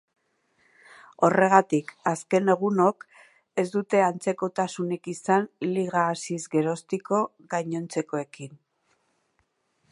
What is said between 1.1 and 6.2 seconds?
Horregatik azken egunok ez dute antzekotasunik izan liga